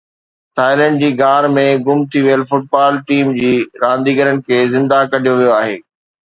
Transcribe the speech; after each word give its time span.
Thailand 0.59 0.95
جي 1.01 1.09
غار 1.19 1.47
۾ 1.57 1.65
گم 1.87 1.99
ٿي 2.11 2.19
ويل 2.27 2.41
فٽبال 2.51 2.97
ٽيم 3.11 3.29
جي 3.41 3.53
رانديگرن 3.85 4.41
کي 4.49 4.59
زنده 4.73 4.99
ڪڍيو 5.13 5.33
ويو 5.39 5.55
آهي 5.61 5.79